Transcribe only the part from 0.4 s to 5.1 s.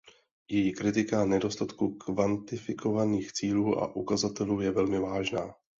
Její kritika nedostatku kvantifikovaných cílů a ukazatelů je velmi